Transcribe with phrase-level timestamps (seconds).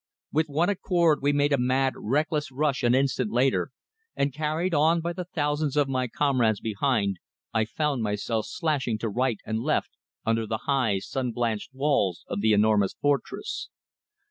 [0.33, 3.69] With one accord we made a mad, reckless rush an instant later,
[4.15, 7.17] and carried on by the thousands of my comrades behind,
[7.53, 9.91] I found myself slashing to right and left
[10.25, 13.69] under the high, sun blanched walls of the enormous fortress.